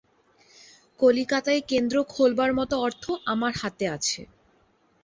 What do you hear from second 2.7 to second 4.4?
অর্থ আমার হাতে আছে।